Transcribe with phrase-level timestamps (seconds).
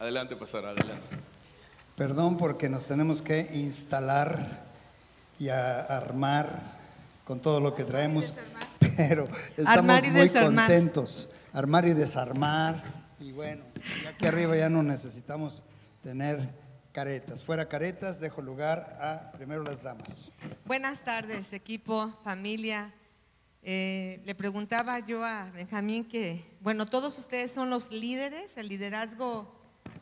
[0.00, 1.16] Adelante, pastor, adelante.
[1.96, 4.64] Perdón porque nos tenemos que instalar
[5.38, 6.48] y a- armar
[7.24, 8.34] con todo lo que traemos,
[8.96, 10.66] pero estamos muy desarmar.
[10.66, 11.28] contentos.
[11.52, 12.82] Armar y desarmar.
[13.20, 13.62] Y bueno,
[14.08, 15.62] aquí arriba ya no necesitamos
[16.02, 16.48] tener
[16.92, 17.44] caretas.
[17.44, 20.30] Fuera caretas, dejo lugar a primero las damas.
[20.64, 22.94] Buenas tardes, equipo, familia.
[23.62, 29.59] Eh, le preguntaba yo a Benjamín que, bueno, todos ustedes son los líderes, el liderazgo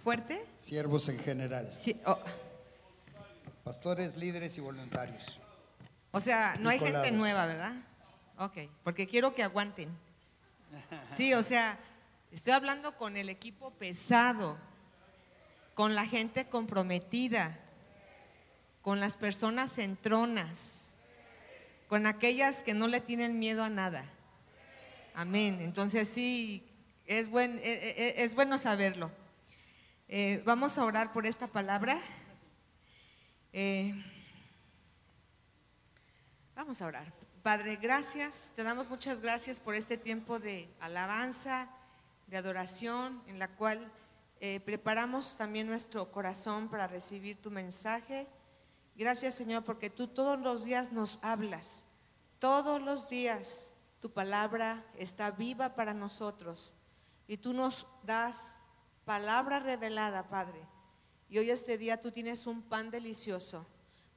[0.08, 0.42] fuerte.
[0.58, 2.18] Siervos en general, Sí, oh,
[3.62, 5.38] pastores, líderes y voluntarios.
[6.12, 7.74] o sea, no hay gente nueva, ¿verdad?
[8.38, 9.90] Ok, porque quiero que aguanten.
[11.14, 11.78] Sí, o sea,
[12.32, 14.56] estoy hablando con el equipo pesado,
[15.74, 17.58] con la gente comprometida,
[18.80, 21.00] con las personas centronas,
[21.86, 24.06] con aquellas que no le tienen miedo a nada.
[25.14, 25.58] Amén.
[25.60, 26.66] Entonces sí,
[27.04, 29.10] es, buen, e- e- es bueno saberlo.
[30.10, 32.00] Eh, vamos a orar por esta palabra.
[33.52, 33.94] Eh,
[36.54, 37.12] vamos a orar.
[37.42, 38.50] Padre, gracias.
[38.56, 41.68] Te damos muchas gracias por este tiempo de alabanza,
[42.26, 43.92] de adoración, en la cual
[44.40, 48.26] eh, preparamos también nuestro corazón para recibir tu mensaje.
[48.96, 51.84] Gracias, Señor, porque tú todos los días nos hablas.
[52.38, 56.74] Todos los días tu palabra está viva para nosotros.
[57.26, 58.58] Y tú nos das
[59.08, 60.60] palabra revelada, Padre.
[61.30, 63.66] Y hoy este día tú tienes un pan delicioso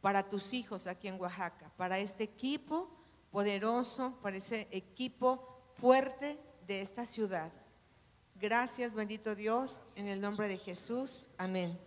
[0.02, 2.92] para tus hijos aquí en Oaxaca, para este equipo
[3.31, 7.53] poderoso, para ese equipo fuerte de esta ciudad.
[8.36, 11.30] Gracias, bendito Dios, en el nombre de Jesús.
[11.38, 11.80] Amén.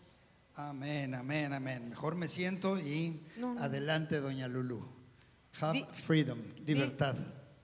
[0.54, 1.90] Amén, amén, amén.
[1.90, 3.62] Mejor me siento y No, no.
[3.62, 4.82] adelante, doña Lulu.
[5.60, 7.16] Have Di- freedom, libertad.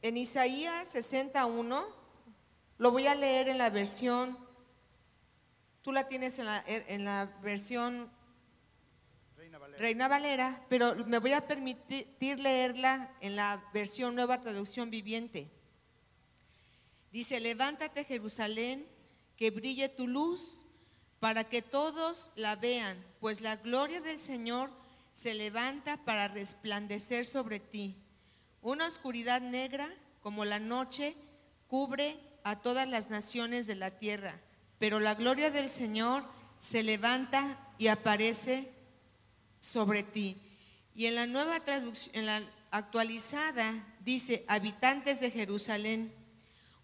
[0.02, 1.84] En Isaías 61,
[2.78, 4.36] lo voy a leer en la versión,
[5.82, 8.10] tú la tienes en la, en la versión
[9.80, 15.50] Reina Valera, pero me voy a permitir leerla en la versión Nueva Traducción Viviente.
[17.10, 18.86] Dice, levántate Jerusalén,
[19.36, 20.66] que brille tu luz,
[21.18, 24.70] para que todos la vean, pues la gloria del Señor
[25.12, 27.96] se levanta para resplandecer sobre ti.
[28.60, 29.88] Una oscuridad negra
[30.20, 31.16] como la noche
[31.68, 34.40] cubre a todas las naciones de la tierra,
[34.80, 36.24] pero la gloria del Señor
[36.58, 38.72] se levanta y aparece
[39.60, 40.38] sobre ti.
[40.94, 46.10] Y en la nueva traducción, en la actualizada, dice, habitantes de Jerusalén,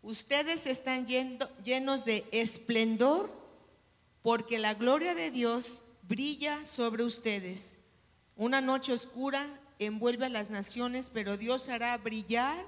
[0.03, 3.33] ustedes están llenos de esplendor
[4.21, 7.78] porque la gloria de Dios brilla sobre ustedes.
[8.37, 12.63] Una noche oscura envuelve a las naciones, pero Dios hará brillar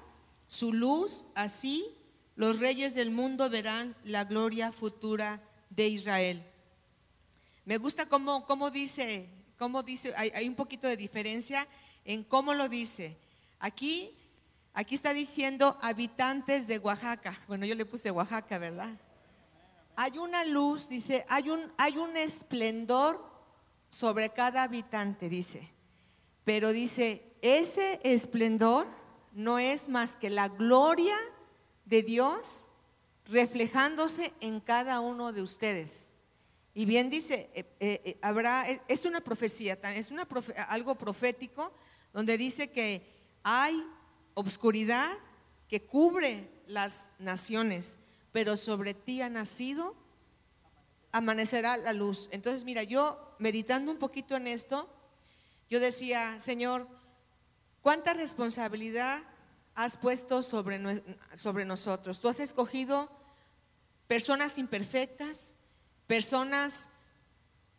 [0.47, 1.85] su luz, así
[2.39, 6.41] los reyes del mundo verán la gloria futura de Israel.
[7.65, 9.27] Me gusta cómo, cómo dice,
[9.57, 11.67] cómo dice, hay, un poquito de diferencia
[12.05, 13.17] en cómo lo dice.
[13.59, 14.15] Aquí,
[14.73, 17.37] aquí está diciendo habitantes de Oaxaca.
[17.45, 18.95] Bueno, yo le puse Oaxaca, ¿verdad?
[19.97, 23.21] Hay una luz, dice, hay un, hay un esplendor
[23.89, 25.69] sobre cada habitante, dice.
[26.45, 28.87] Pero dice, ese esplendor
[29.33, 31.17] no es más que la gloria
[31.89, 32.67] de Dios
[33.25, 36.13] reflejándose en cada uno de ustedes.
[36.73, 40.27] Y bien dice, eh, eh, eh, habrá, es una profecía, es una
[40.67, 41.73] algo profético,
[42.13, 43.05] donde dice que
[43.43, 43.83] hay
[44.35, 45.11] obscuridad
[45.67, 47.97] que cubre las naciones,
[48.31, 49.95] pero sobre ti ha nacido,
[51.11, 52.29] amanecerá la luz.
[52.31, 54.87] Entonces, mira, yo meditando un poquito en esto,
[55.69, 56.87] yo decía, Señor,
[57.81, 59.23] ¿cuánta responsabilidad
[59.83, 60.77] has puesto sobre,
[61.65, 62.19] nosotros?
[62.19, 63.09] Tú has escogido
[64.07, 65.55] personas imperfectas,
[66.05, 66.89] personas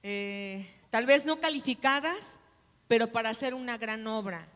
[0.03, 2.39] eh, tal vez no calificadas,
[2.89, 4.49] pero para hacer una gran obra.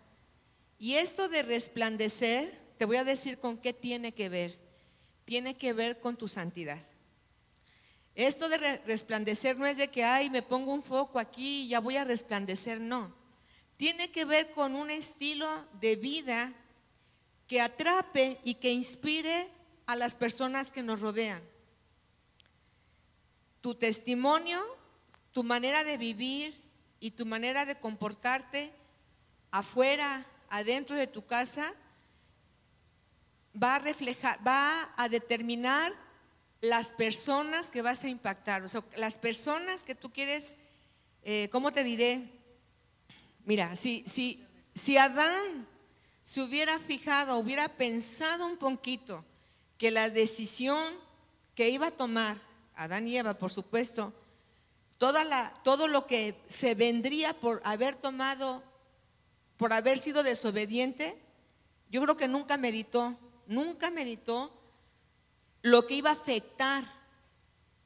[0.78, 4.58] Y esto de resplandecer, te voy a decir con qué tiene que ver.
[5.26, 6.80] Tiene que ver con tu santidad.
[8.14, 11.68] Esto de re- resplandecer no es de que, ay, me pongo un foco aquí y
[11.68, 13.14] ya voy a resplandecer, no.
[13.76, 15.46] Tiene que ver con un estilo
[15.80, 16.54] de vida
[17.54, 19.48] que atrape y que inspire
[19.86, 21.40] a las personas que nos rodean.
[23.60, 24.60] Tu testimonio,
[25.30, 26.60] tu manera de vivir
[26.98, 28.72] y tu manera de comportarte
[29.52, 31.72] afuera, adentro de tu casa,
[33.54, 35.92] va a reflejar, va a determinar
[36.60, 40.56] las personas que vas a impactar, o sea, las personas que tú quieres,
[41.22, 42.32] eh, ¿cómo te diré?
[43.44, 45.68] Mira, si, si, si Adán
[46.24, 49.24] se hubiera fijado, hubiera pensado un poquito
[49.76, 50.94] que la decisión
[51.54, 52.38] que iba a tomar
[52.74, 54.12] Adán y Eva, por supuesto,
[54.96, 58.62] toda la, todo lo que se vendría por haber tomado,
[59.58, 61.20] por haber sido desobediente,
[61.90, 63.16] yo creo que nunca meditó,
[63.46, 64.50] nunca meditó
[65.60, 66.90] lo que iba a afectar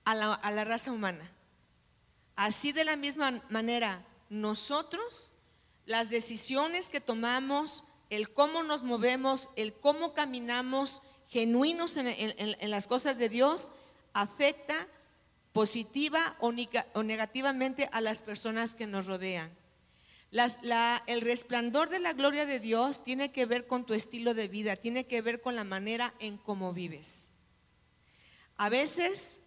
[0.05, 1.29] a la, a la raza humana.
[2.37, 5.33] Así de la misma manera, nosotros,
[5.87, 13.19] las decisiones que tomamos, el cómo nos movemos, el cómo caminamos genuinos en, las cosas
[13.19, 13.71] de Dios,
[14.15, 14.87] afecta
[15.53, 16.53] positiva o,
[17.03, 19.51] negativamente a las personas que nos rodean.
[21.07, 24.77] el resplandor de la gloria de Dios tiene que ver con tu estilo de vida,
[24.77, 27.33] tiene que ver con la manera en cómo vives.
[28.57, 29.41] A veces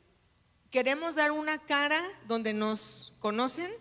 [0.70, 3.72] queremos dar una cara donde nos conocen.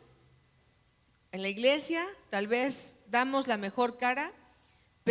[1.33, 4.33] En la iglesia tal vez damos la mejor cara,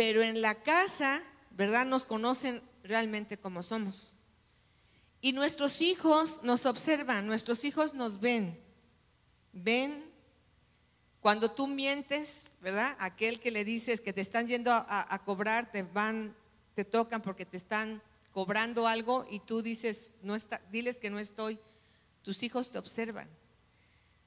[0.00, 1.84] pero en la casa, ¿verdad?
[1.84, 4.14] Nos conocen realmente como somos.
[5.20, 8.58] Y nuestros hijos nos observan, nuestros hijos nos ven.
[9.52, 10.10] Ven
[11.20, 12.96] cuando tú mientes, ¿verdad?
[12.98, 16.34] Aquel que le dices que te están yendo a, cobrar, te van,
[16.72, 18.00] te tocan porque te están
[18.32, 21.58] cobrando algo y tú dices, no está, diles que no estoy.
[22.22, 23.28] Tus hijos te observan.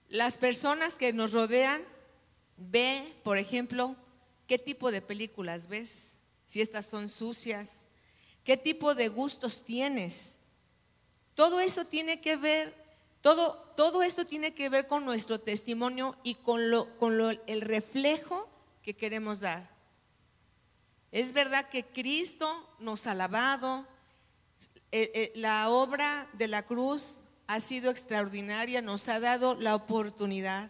[0.08, 1.82] Las personas que nos rodean
[2.58, 3.96] ve, por ejemplo,
[4.54, 7.88] qué tipo de películas ves, si estas son sucias,
[8.44, 10.36] qué tipo de gustos tienes.
[11.34, 12.72] Todo eso tiene que ver,
[13.22, 17.62] todo, todo esto tiene que ver con nuestro testimonio y con, lo, con lo, el
[17.62, 18.48] reflejo
[18.84, 19.72] que queremos dar.
[21.12, 22.48] Es verdad que Cristo
[22.78, 23.88] nos ha lavado,
[24.92, 30.70] eh, eh, la obra de la cruz ha sido extraordinaria, nos ha dado la oportunidad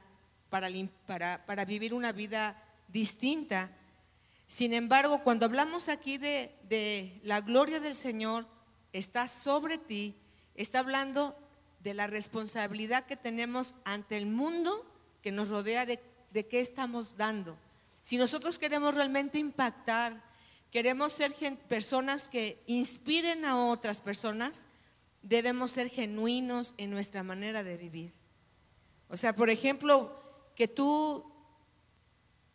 [0.49, 0.69] para,
[1.05, 2.62] para, para vivir una vida
[2.93, 3.71] distinta.
[4.47, 8.45] Sin embargo, cuando hablamos aquí de, de la gloria del Señor,
[8.93, 10.15] está sobre ti,
[10.55, 11.35] está hablando
[11.81, 14.85] de la responsabilidad que tenemos ante el mundo
[15.21, 15.99] que nos rodea de,
[16.31, 17.57] de qué estamos dando.
[18.03, 20.21] Si nosotros queremos realmente impactar,
[20.71, 21.33] queremos ser
[21.67, 24.65] personas que inspiren a otras personas,
[25.23, 28.11] debemos ser genuinos en nuestra manera de vivir.
[29.09, 30.19] O sea, por ejemplo,
[30.55, 31.32] que tú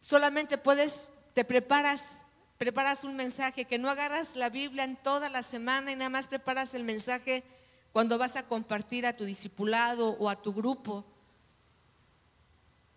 [0.01, 2.21] solamente puedes, te preparas,
[2.57, 6.29] preparas un mensaje, que no agarras la Biblia en toda la semana y nada más
[6.29, 7.45] preparas el mensaje
[7.93, 11.05] cuando vas a compartir a tu discipulado o a tu grupo.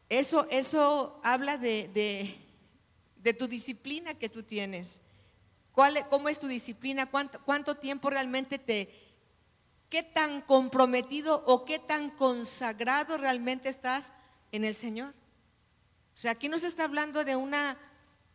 [0.09, 1.89] Eso, eso habla de,
[3.15, 4.99] de, tu disciplina que tú tienes.
[5.71, 7.05] ¿Cuál, ¿Cómo es tu disciplina?
[7.05, 8.93] ¿Cuánto, ¿Cuánto tiempo realmente te,
[9.89, 14.11] qué tan comprometido o qué tan consagrado realmente estás
[14.51, 15.13] en el Señor?
[16.21, 17.79] Sea, aquí no se está hablando de una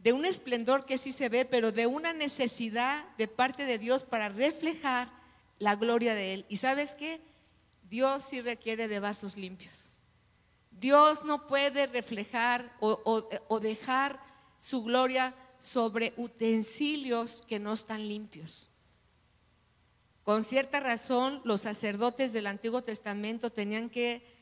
[0.00, 4.02] de un esplendor que sí se ve, pero de una necesidad de parte de Dios
[4.02, 5.08] para reflejar
[5.60, 6.46] la gloria de Él.
[6.48, 7.20] ¿Y sabes qué?
[7.88, 9.98] Dios sí requiere de vasos limpios.
[10.72, 14.18] Dios no puede reflejar o dejar
[14.58, 18.72] su gloria sobre utensilios que no están limpios.
[20.24, 24.35] Con cierta razón, los sacerdotes del Antiguo Testamento tenían que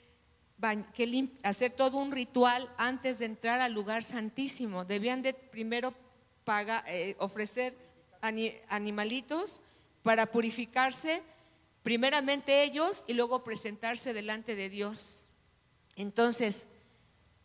[0.94, 4.84] que hacer todo un ritual antes de entrar al lugar santísimo.
[4.84, 5.94] Debían de primero
[6.86, 7.76] eh, ofrecer
[8.68, 9.60] animalitos
[10.02, 11.22] para purificarse,
[11.82, 15.24] primeramente ellos y luego presentarse delante de Dios.
[15.96, 16.68] Entonces,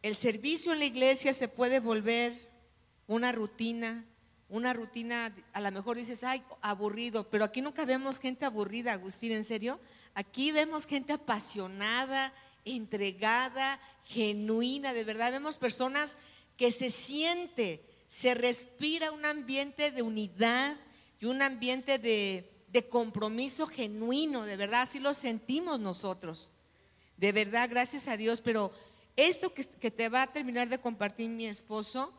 [0.02, 2.50] el servicio en la iglesia se puede volver
[3.08, 4.06] una rutina,
[4.50, 9.32] una rutina, a lo mejor dices, ay, aburrido, pero aquí nunca vemos gente aburrida, Agustín,
[9.32, 9.80] ¿en serio?
[10.14, 12.34] Aquí vemos gente apasionada,
[12.66, 15.32] entregada, genuina, de verdad.
[15.32, 16.18] Vemos personas
[16.58, 20.78] que se siente, se respira un ambiente de unidad
[21.20, 22.46] y un ambiente de,
[22.90, 26.52] compromiso genuino, de verdad, así lo sentimos nosotros.
[27.18, 28.72] De verdad, gracias a Dios, pero
[29.16, 32.14] esto que, te va a terminar de compartir mi esposo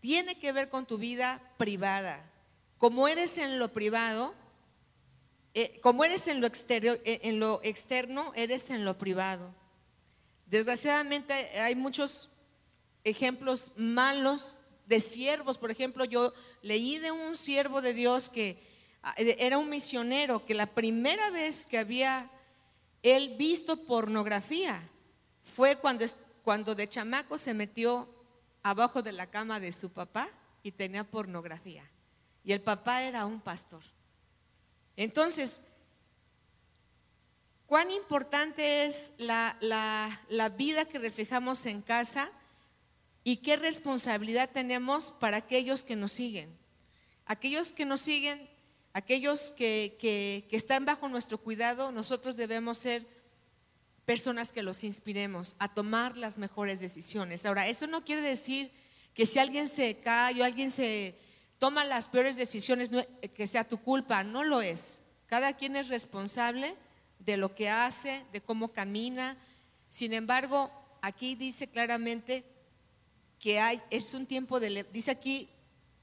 [0.00, 2.30] tiene que ver con tu vida privada.
[2.78, 4.34] Como eres en lo privado,
[5.54, 9.54] eh, como eres en lo, exterior, eh, en lo externo, eres en lo privado.
[10.52, 12.28] Desgraciadamente hay muchos
[13.04, 15.56] ejemplos malos de siervos.
[15.56, 18.62] Por ejemplo, yo leí de un siervo de Dios que
[19.02, 22.30] ah, era un misionero, que la primera vez que había
[23.02, 24.86] él visto pornografía
[25.42, 26.04] fue cuando,
[26.42, 28.06] cuando de chamaco se metió
[28.62, 30.28] abajo de la cama de su papá
[30.62, 31.90] y tenía pornografía.
[32.44, 33.82] Y el papá era un pastor.
[34.96, 35.62] Entonces,
[37.72, 40.20] cuán importante es la,
[40.58, 42.30] vida que reflejamos en casa
[43.24, 46.54] y qué responsabilidad tenemos para aquellos que nos siguen.
[47.24, 48.46] Aquellos que nos siguen,
[48.92, 53.06] aquellos que, están bajo nuestro cuidado, nosotros debemos ser
[54.04, 57.46] personas que los inspiremos a tomar las mejores decisiones.
[57.46, 58.70] Ahora, eso no quiere decir
[59.14, 61.18] que si alguien se cae o alguien se
[61.58, 62.90] toma las peores decisiones,
[63.34, 65.00] que sea tu culpa, no lo es.
[65.24, 66.76] Cada quien es responsable
[67.24, 69.36] de lo que hace, de cómo camina.
[69.90, 70.70] Sin embargo,
[71.02, 72.44] aquí dice claramente
[73.38, 75.48] que hay, es un tiempo de, dice aquí,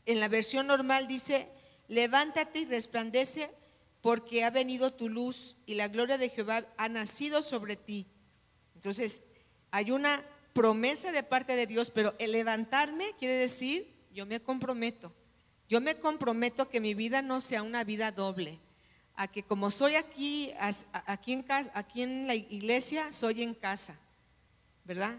[0.05, 1.47] en la versión normal dice,
[1.87, 3.49] levántate y resplandece
[4.01, 8.05] porque ha venido tu luz y la gloria de Jehová ha nacido sobre ti.
[8.75, 9.23] Entonces,
[9.71, 10.23] hay una
[10.53, 15.13] promesa de parte de Dios, pero el levantarme quiere decir, yo me comprometo.
[15.67, 18.59] Yo me comprometo que mi vida no sea una vida doble,
[19.19, 20.53] a que como soy aquí,
[21.05, 23.99] aquí en, casa, aquí en la iglesia, soy en casa,
[24.85, 25.13] ¿verdad?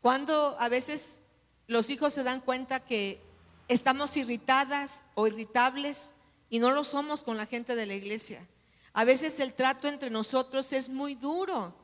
[0.00, 1.22] Cuando a veces
[1.66, 3.20] los hijos se dan cuenta que
[3.66, 6.12] estamos irritadas o irritables
[6.48, 8.46] y no lo somos con la gente de la iglesia.
[8.92, 11.74] A veces el trato entre nosotros es muy duro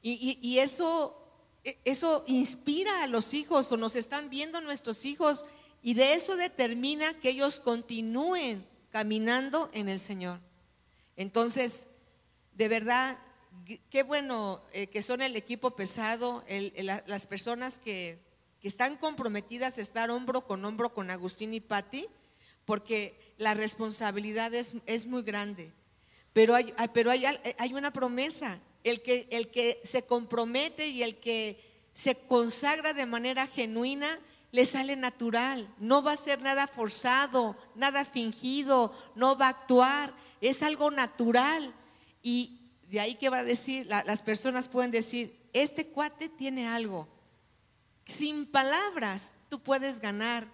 [0.00, 1.28] y, eso,
[1.84, 5.44] eso inspira a los hijos o nos están viendo nuestros hijos
[5.82, 8.64] y de eso determina que ellos continúen
[8.96, 10.40] caminando en el Señor.
[11.18, 11.88] Entonces,
[12.54, 13.18] de verdad,
[13.90, 18.24] qué bueno eh, que son el equipo pesado, las personas que,
[18.62, 22.06] están comprometidas a estar hombro con hombro con Agustín y Patti,
[22.64, 25.72] porque la responsabilidad es, muy grande.
[26.32, 26.72] Pero, hay,
[27.58, 28.58] hay, una promesa.
[28.82, 31.62] El que se compromete y el que
[31.92, 34.08] se consagra de manera genuina,
[34.52, 35.72] le sale natural.
[35.78, 40.14] No va a ser nada forzado, nada fingido, no va a actuar.
[40.40, 41.74] Es algo natural.
[42.22, 47.08] Y de ahí que va a decir, las personas pueden decir, este cuate tiene algo.
[48.04, 50.46] Sin palabras tú puedes ganar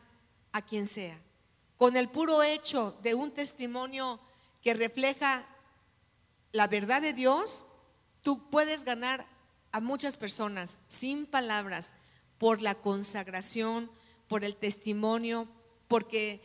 [0.53, 1.21] a quien sea.
[1.77, 4.21] Con el puro hecho de un testimonio
[4.63, 5.45] que refleja
[6.53, 7.67] la verdad de Dios,
[8.23, 9.27] tú puedes ganar
[9.73, 11.95] a muchas personas sin palabras
[12.43, 13.89] por la consagración,
[14.27, 15.47] por el testimonio,
[15.87, 16.43] porque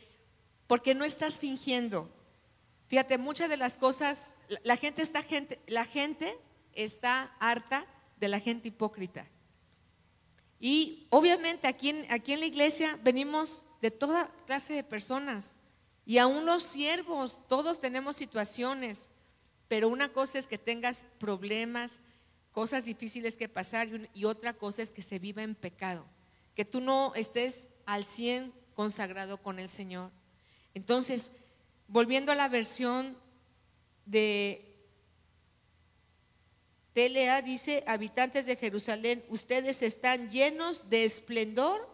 [0.68, 2.08] porque no estás fingiendo.
[2.86, 6.38] Fíjate, muchas de las cosas la gente está gente la gente
[6.74, 7.88] está harta
[8.20, 9.25] de la gente hipócrita.
[10.60, 15.54] Y obviamente aquí en, aquí en la iglesia venimos de toda clase de personas.
[16.06, 19.10] Y aún los siervos, todos tenemos situaciones.
[19.68, 22.01] Pero una cosa es que tengas problemas,
[22.58, 26.04] cosas difíciles que pasar y otra cosa es que se viva en pecado.
[26.56, 30.10] Que tú no estés al 100 consagrado con el Señor.
[30.74, 31.44] Entonces,
[31.88, 33.16] volviendo a la versión
[34.08, 34.76] de
[36.96, 41.88] TLA dice, habitantes de Jerusalén, ustedes están llenos de esplendor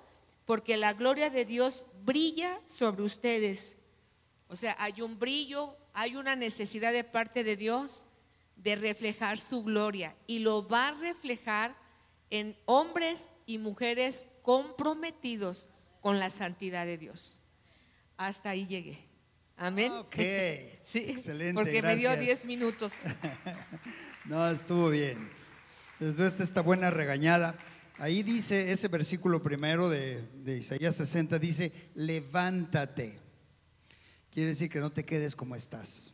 [0.46, 3.76] porque la gloria de Dios brilla sobre ustedes.
[4.48, 8.06] O sea, hay un brillo, hay una necesidad de parte de Dios
[8.56, 11.76] de reflejar su gloria y lo va a reflejar
[12.30, 15.70] en hombres y mujeres comprometidos
[16.02, 17.42] con la santidad de Dios.
[18.18, 19.08] Hasta ahí llegué.
[19.58, 19.92] Amén.
[19.92, 20.16] Ok.
[20.84, 21.54] sí, Excelente.
[21.54, 23.00] Porque me dio 10 minutos.
[24.26, 25.30] no, estuvo bien.
[26.00, 27.58] Después de esta buena regañada,
[27.98, 33.20] ahí dice ese versículo primero de, de Isaías 60, dice, levántate.
[34.32, 36.13] Quiere decir que no te quedes como estás.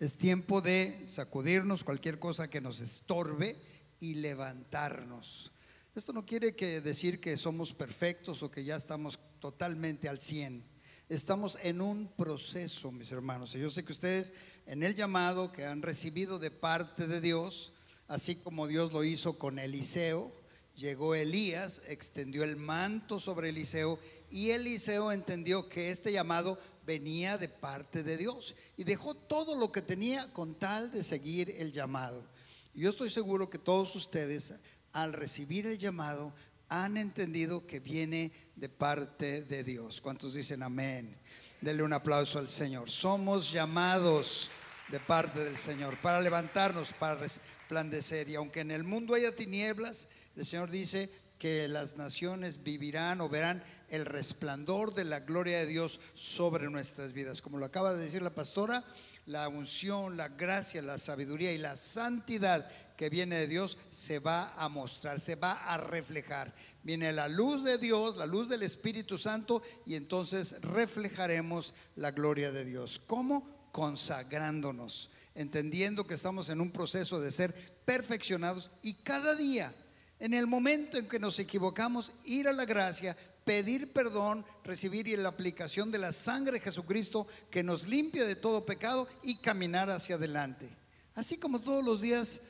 [0.00, 3.56] Es tiempo de sacudirnos cualquier cosa que nos estorbe
[4.00, 5.52] y levantarnos.
[5.94, 10.70] Esto no quiere decir que somos perfectos o que ya estamos totalmente al 100
[11.10, 13.54] estamos en un proceso, mis hermanos.
[13.54, 14.32] Y yo sé que ustedes
[14.64, 17.72] en el llamado que han recibido de parte de Dios,
[18.06, 20.32] así como Dios lo hizo con Eliseo,
[20.76, 23.98] llegó Elías, extendió el manto sobre Eliseo
[24.30, 29.72] y Eliseo entendió que este llamado venía de parte de Dios y dejó todo lo
[29.72, 32.24] que tenía con tal de seguir el llamado.
[32.72, 34.54] Y yo estoy seguro que todos ustedes
[34.92, 36.32] al recibir el llamado
[36.68, 40.00] han entendido que viene de parte de Dios.
[40.00, 41.16] ¿Cuántos dicen amén?
[41.60, 42.88] Denle un aplauso al Señor.
[42.88, 44.50] Somos llamados
[44.88, 48.28] de parte del Señor para levantarnos, para resplandecer.
[48.28, 51.10] Y aunque en el mundo haya tinieblas, el Señor dice
[51.40, 57.14] que las naciones vivirán o verán el resplandor de la gloria de Dios sobre nuestras
[57.14, 57.40] vidas.
[57.40, 58.84] Como lo acaba de decir la pastora,
[59.24, 64.52] la unción, la gracia, la sabiduría y la santidad que viene de Dios se va
[64.54, 66.54] a mostrar, se va a reflejar.
[66.82, 72.52] Viene la luz de Dios, la luz del Espíritu Santo y entonces reflejaremos la gloria
[72.52, 73.00] de Dios.
[73.06, 73.70] ¿Cómo?
[73.72, 77.54] Consagrándonos, entendiendo que estamos en un proceso de ser
[77.86, 79.72] perfeccionados y cada día,
[80.20, 85.16] en el momento en que nos equivocamos, ir a la gracia, pedir perdón, recibir y
[85.16, 89.88] la aplicación de la sangre de Jesucristo que nos limpia de todo pecado y caminar
[89.90, 90.70] hacia adelante.
[91.14, 92.42] Así como todos los días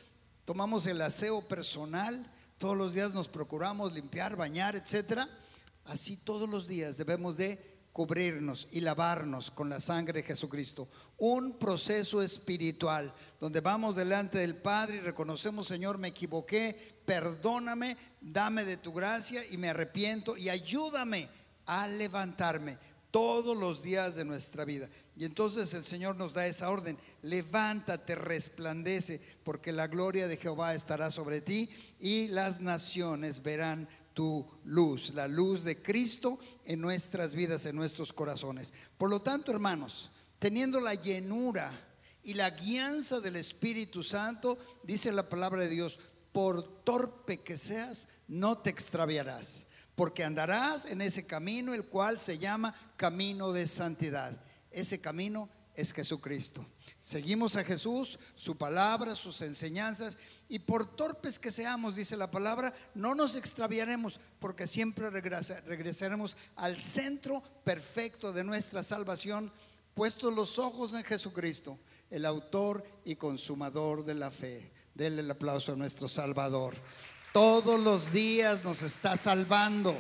[0.45, 2.27] tomamos el aseo personal,
[2.59, 5.29] todos los días nos procuramos limpiar, bañar, etcétera.
[5.87, 7.70] Así todos los días debemos de
[8.01, 10.89] cubrirnos y lavarnos con la sangre de Jesucristo.
[11.19, 18.65] Un proceso espiritual donde vamos delante del Padre y reconocemos, Señor, me equivoqué, perdóname, dame
[18.65, 21.29] de tu gracia y me arrepiento y ayúdame
[21.67, 22.79] a levantarme
[23.11, 24.89] todos los días de nuestra vida.
[25.15, 30.75] Y entonces el Señor nos da esa orden, levántate, resplandece, porque la gloria de Jehová
[30.75, 33.87] estará sobre ti y las naciones verán
[34.21, 38.71] tu luz, la luz de Cristo en nuestras vidas, en nuestros corazones.
[38.99, 41.73] Por lo tanto, hermanos, teniendo la llenura
[42.23, 45.99] y la guianza del Espíritu Santo, dice la palabra de Dios,
[46.33, 52.39] por torpe que seas, no te extraviarás, porque andarás en ese camino, el cual se
[52.39, 54.39] llama camino de santidad.
[54.71, 56.63] Ese camino es Jesucristo.
[57.01, 60.19] Seguimos a Jesús, su palabra, sus enseñanzas,
[60.51, 66.79] y por torpes que seamos, dice la palabra, no nos extraviaremos, porque siempre regresaremos al
[66.79, 69.51] centro perfecto de nuestra salvación,
[69.95, 71.79] puestos los ojos en Jesucristo,
[72.11, 74.71] el autor y consumador de la fe.
[74.95, 76.75] Denle el aplauso a nuestro Salvador.
[77.33, 79.97] Todos los días nos está salvando.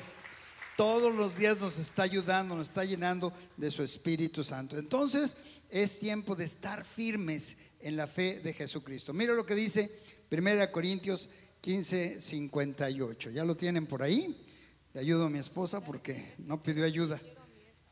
[0.77, 4.79] Todos los días nos está ayudando, nos está llenando de su Espíritu Santo.
[4.79, 5.37] Entonces,
[5.71, 9.13] es tiempo de estar firmes en la fe de Jesucristo.
[9.13, 9.91] Mira lo que dice
[10.31, 11.29] 1 Corintios
[11.61, 13.31] 15, 58.
[13.31, 14.47] ¿Ya lo tienen por ahí?
[14.93, 17.21] Le ayudo a mi esposa porque no pidió ayuda.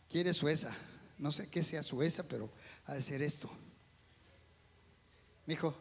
[0.08, 0.74] Quiere sueza.
[1.18, 2.50] No sé qué sea sueza, pero
[2.86, 3.50] ha de ser esto.
[5.46, 5.76] Mi hijo,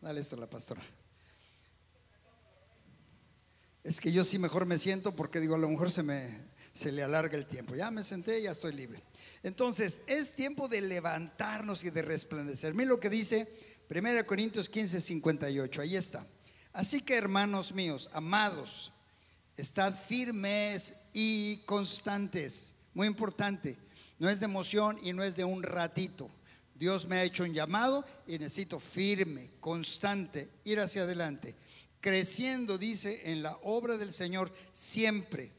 [0.00, 0.82] dale esto a la pastora.
[3.84, 6.92] Es que yo sí mejor me siento porque digo, a lo mejor se me se
[6.92, 7.74] le alarga el tiempo.
[7.74, 9.02] Ya me senté, ya estoy libre.
[9.42, 12.74] Entonces, es tiempo de levantarnos y de resplandecer.
[12.74, 13.48] Mira lo que dice
[13.90, 15.82] 1 Corintios 15, 58.
[15.82, 16.24] Ahí está.
[16.72, 18.92] Así que, hermanos míos, amados,
[19.56, 22.74] estad firmes y constantes.
[22.94, 23.76] Muy importante.
[24.18, 26.30] No es de emoción y no es de un ratito.
[26.74, 31.54] Dios me ha hecho un llamado y necesito firme, constante, ir hacia adelante.
[32.00, 35.52] Creciendo, dice, en la obra del Señor siempre.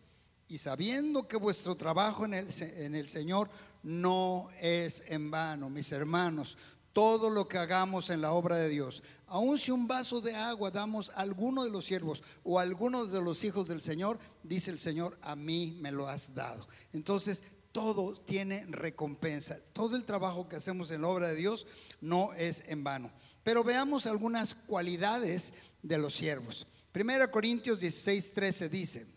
[0.48, 3.50] Y sabiendo que vuestro trabajo en el, en el Señor
[3.82, 6.58] no es en vano, mis hermanos.
[6.94, 10.70] Todo lo que hagamos en la obra de Dios, aun si un vaso de agua
[10.70, 14.70] damos a alguno de los siervos o a alguno de los hijos del Señor, dice
[14.70, 16.68] el Señor, a mí me lo has dado.
[16.94, 19.58] Entonces, todo tiene recompensa.
[19.74, 21.66] Todo el trabajo que hacemos en la obra de Dios
[22.00, 23.12] no es en vano.
[23.44, 26.68] Pero veamos algunas cualidades de los siervos.
[26.92, 29.08] Primera Corintios 16, 13 dice,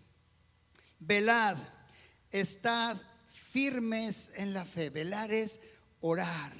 [0.99, 1.57] velad,
[2.31, 4.91] estad firmes en la fe.
[4.91, 5.61] Velar es
[6.01, 6.53] orar,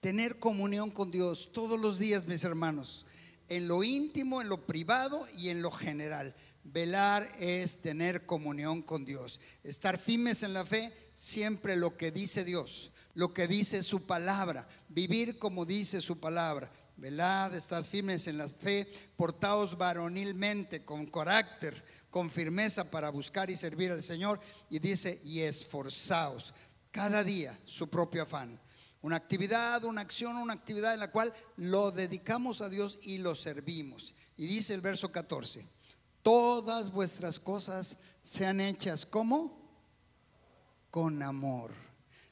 [0.00, 3.06] tener comunión con Dios todos los días, mis hermanos,
[3.48, 6.34] en lo íntimo, en lo privado y en lo general.
[6.64, 9.40] Velar es tener comunión con Dios.
[9.62, 14.68] Estar firmes en la fe, siempre lo que dice Dios, lo que dice su palabra,
[14.88, 16.70] vivir como dice su palabra.
[16.96, 23.56] Velad, estar firmes en la fe, portaos varonilmente, con carácter, con firmeza para buscar y
[23.56, 24.38] servir al Señor.
[24.70, 26.52] Y dice, y esforzaos
[26.92, 28.60] cada día su propio afán.
[29.00, 33.34] Una actividad, una acción, una actividad en la cual lo dedicamos a Dios y lo
[33.34, 34.14] servimos.
[34.36, 35.66] Y dice el verso 14,
[36.22, 39.58] todas vuestras cosas sean hechas como
[40.90, 41.72] con amor.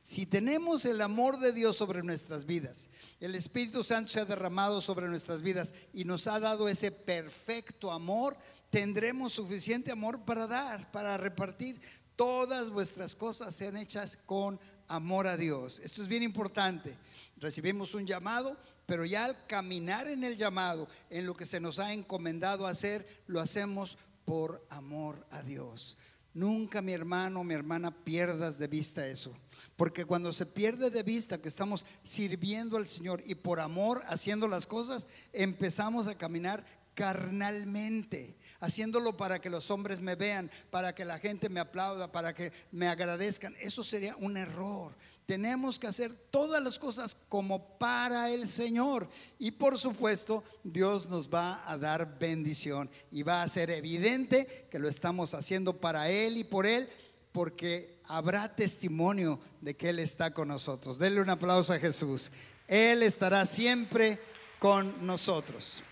[0.02, 2.88] Si tenemos el amor de Dios sobre nuestras vidas,
[3.18, 7.90] el Espíritu Santo se ha derramado sobre nuestras vidas y nos ha dado ese perfecto
[7.90, 8.36] amor,
[8.70, 11.80] tendremos suficiente amor para dar, para repartir.
[12.16, 15.80] Todas vuestras cosas sean hechas con amor a Dios.
[15.80, 16.96] Esto es bien importante.
[17.36, 18.56] Recibimos un llamado,
[18.86, 23.06] pero ya al caminar en el llamado, en lo que se nos ha encomendado hacer,
[23.26, 25.96] lo hacemos por amor a Dios.
[26.32, 29.34] Nunca, mi hermano, mi hermana, pierdas de vista eso.
[29.76, 34.46] Porque cuando se pierde de vista que estamos sirviendo al Señor y por amor haciendo
[34.46, 41.04] las cosas, empezamos a caminar carnalmente, haciéndolo para que los hombres me vean, para que
[41.04, 43.54] la gente me aplauda, para que me agradezcan.
[43.60, 44.94] Eso sería un error.
[45.26, 49.08] Tenemos que hacer todas las cosas como para el Señor.
[49.38, 54.78] Y por supuesto, Dios nos va a dar bendición y va a ser evidente que
[54.78, 56.88] lo estamos haciendo para Él y por Él,
[57.30, 60.98] porque habrá testimonio de que Él está con nosotros.
[60.98, 62.32] Denle un aplauso a Jesús.
[62.66, 64.18] Él estará siempre
[64.58, 65.82] con nosotros.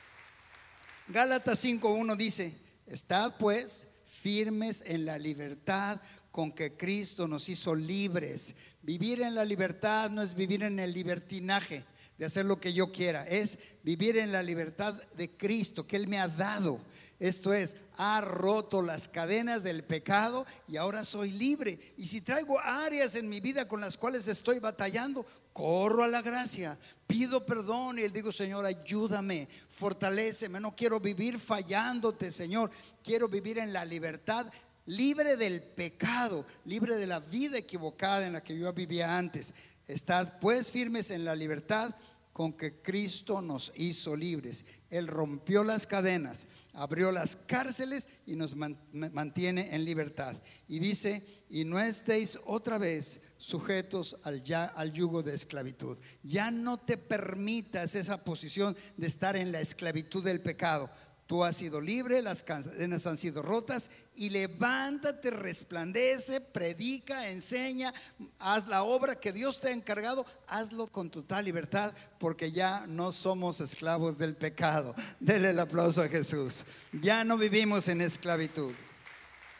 [1.10, 2.52] Gálatas 5.1 dice,
[2.84, 8.54] estad pues firmes en la libertad con que Cristo nos hizo libres.
[8.82, 11.84] Vivir en la libertad no es vivir en el libertinaje.
[12.18, 16.08] de hacer lo que yo quiera, es vivir en la libertad de Cristo que Él
[16.08, 16.80] me ha dado.
[17.20, 21.78] Esto es, ha roto las cadenas del pecado y ahora soy libre.
[21.96, 25.24] Y si traigo áreas en mi vida con las cuales estoy batallando,
[25.58, 30.60] corro a la gracia, pido perdón y le digo, Señor, ayúdame, fortaleceme.
[30.60, 32.70] No quiero vivir fallándote, Señor.
[33.02, 34.46] Quiero vivir en la libertad,
[34.86, 39.52] libre del pecado, libre de la vida equivocada en la que yo vivía antes.
[39.88, 41.92] Estad pues firmes en la libertad
[42.32, 44.64] con que Cristo nos hizo libres.
[44.90, 50.36] Él rompió las cadenas, abrió las cárceles y nos mantiene en libertad.
[50.68, 55.96] Y dice, y no estéis otra vez sujetos al, ya, al yugo de esclavitud.
[56.22, 60.90] Ya no te permitas esa posición de estar en la esclavitud del pecado.
[61.28, 67.92] Tú has sido libre, las cadenas han sido rotas y levántate, resplandece, predica, enseña,
[68.38, 73.12] haz la obra que Dios te ha encargado, hazlo con total libertad porque ya no
[73.12, 74.94] somos esclavos del pecado.
[75.20, 76.64] Dele el aplauso a Jesús.
[76.92, 78.72] Ya no vivimos en esclavitud.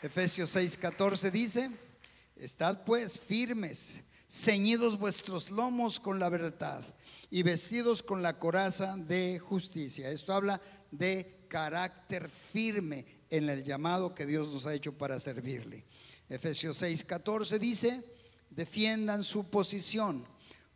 [0.01, 1.71] Efesios 6:14 dice,
[2.37, 6.85] estad pues firmes, ceñidos vuestros lomos con la verdad
[7.31, 10.09] y vestidos con la coraza de justicia.
[10.11, 10.61] Esto habla
[10.93, 15.85] de carácter firme en el llamado que Dios nos ha hecho para servirle.
[16.29, 18.05] Efesios 6:14 dice,
[18.51, 20.25] defiendan su posición,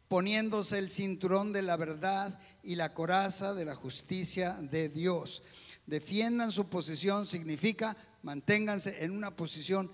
[0.08, 5.44] poniéndose el cinturón de la verdad y la coraza de la justicia de Dios.
[5.86, 9.90] Defiendan su posición significa manténganse en una posición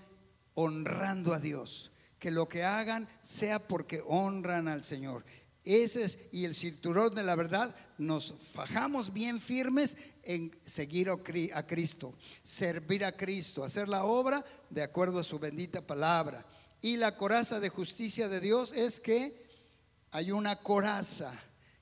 [0.53, 1.91] honrando a Dios.
[2.19, 5.23] Que lo que hagan sea porque honran al Señor.
[5.63, 11.67] Ese es, y el cinturón de la verdad, nos fajamos bien firmes en seguir a
[11.67, 16.45] Cristo, servir a Cristo, hacer la obra de acuerdo a su bendita palabra.
[16.81, 19.45] Y la coraza de justicia de Dios es que
[20.11, 21.31] hay una coraza.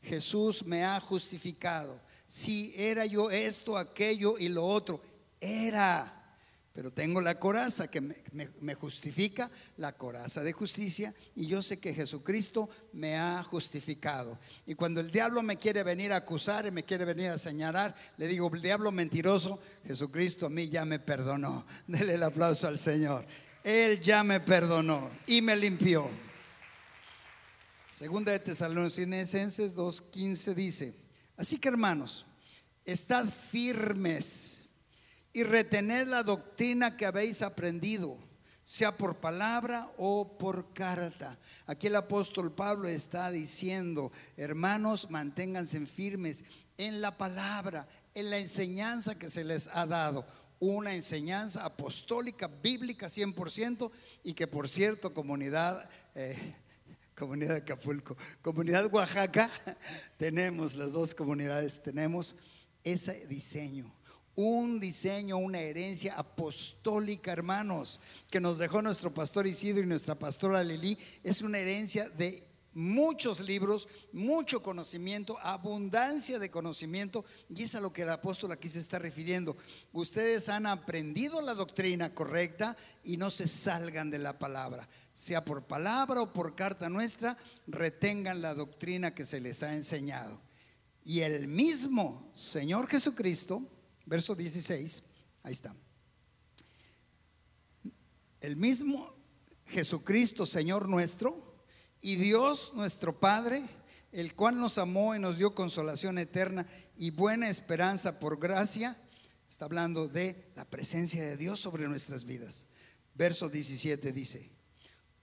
[0.01, 1.99] Jesús me ha justificado.
[2.25, 5.01] Si era yo esto, aquello y lo otro,
[5.39, 6.16] era
[6.77, 11.95] pero tengo la coraza que me, justifica, la coraza de justicia, y yo sé que
[11.95, 14.37] Jesucristo me ha justificado.
[14.67, 17.95] Y cuando el diablo me quiere venir a acusar y me quiere venir a señalar,
[18.17, 21.65] le digo, el diablo mentiroso, Jesucristo a mí ya me perdonó.
[21.87, 23.25] Dele el aplauso al Señor.
[23.63, 26.07] Él ya me perdonó y me limpió.
[27.89, 30.93] Segunda de Tesalonicenses 2.15 dice,
[31.37, 32.27] así que hermanos,
[32.85, 34.66] estad firmes
[35.37, 38.17] y retened la doctrina que habéis aprendido,
[38.63, 41.37] sea por palabra o por carta.
[41.67, 46.43] Aquí el apóstol Pablo está diciendo, hermanos, manténganse firmes
[46.75, 50.25] en la palabra, en la enseñanza que se les ha dado.
[50.59, 53.91] Una enseñanza apostólica, bíblica 100%,
[54.23, 55.87] y que por cierto, comunidad...
[56.15, 56.55] Eh,
[57.15, 59.49] comunidad de Acapulco, comunidad Oaxaca,
[60.17, 62.35] tenemos las dos comunidades, tenemos
[62.83, 63.96] ese diseño
[64.37, 70.63] un diseño, una herencia apostólica, hermanos, que nos dejó nuestro pastor Isidro y nuestra pastora
[70.63, 70.95] Lili.
[71.23, 77.91] Es una herencia de muchos libros, mucho conocimiento, abundancia de conocimiento, y es a lo
[77.91, 79.57] que el apóstol aquí se está refiriendo.
[79.91, 85.63] Ustedes han aprendido la doctrina correcta y no se salgan de la palabra, sea por
[85.63, 90.39] palabra o por carta nuestra, retengan la doctrina que se les ha enseñado.
[91.03, 93.63] Y el mismo Señor Jesucristo,
[94.07, 95.03] verso 16,
[95.43, 95.75] ahí está.
[98.39, 99.13] El mismo
[99.65, 101.45] Jesucristo, Señor nuestro,
[102.01, 103.63] y Dios nuestro Padre,
[104.11, 106.65] el cual nos amó y nos dio consolación eterna
[106.95, 108.95] y buena esperanza por gracia,
[109.49, 112.65] está hablando de la presencia de Dios sobre nuestras vidas.
[113.13, 114.51] Verso 17 dice,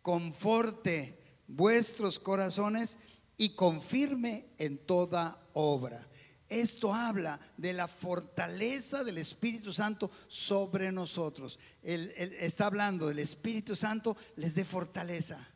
[0.03, 2.99] conforte vuestros corazones
[3.37, 6.07] y confirme en toda obra
[6.49, 11.59] esto habla de la fortaleza del Espíritu Santo sobre nosotros.
[11.83, 15.49] Él, está hablando del Espíritu Santo, les dé fortaleza.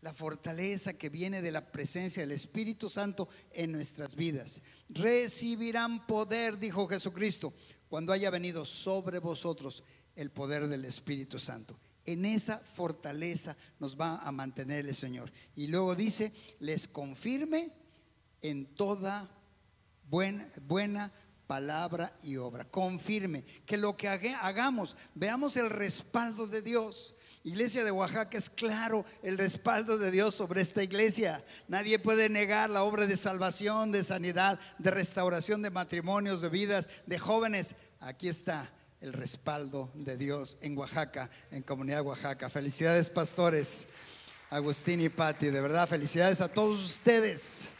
[0.00, 4.60] La fortaleza que viene de la presencia del Espíritu Santo en nuestras vidas.
[4.88, 7.52] Recibirán poder, dijo Jesucristo,
[7.88, 9.84] cuando haya venido sobre vosotros
[10.16, 11.78] el poder del Espíritu Santo.
[12.04, 15.30] En esa fortaleza nos va a mantener el Señor.
[15.54, 17.70] Y luego dice, les confirme
[18.40, 19.30] en toda
[20.12, 21.10] buena,
[21.46, 22.64] palabra y obra.
[22.64, 27.16] Confirme que lo que hagamos, veamos el respaldo de Dios.
[27.44, 31.42] Iglesia de Oaxaca es claro el respaldo de Dios sobre esta iglesia.
[31.66, 36.88] Nadie puede negar la obra de salvación, de sanidad, de restauración de matrimonios, de vidas,
[37.06, 37.74] de jóvenes.
[38.00, 38.70] Aquí está
[39.00, 42.48] el respaldo de Dios en Oaxaca, en Comunidad Oaxaca.
[42.48, 43.88] Felicidades, pastores,
[44.50, 45.46] Agustín y Patti.
[45.46, 47.70] De verdad, felicidades a todos ustedes.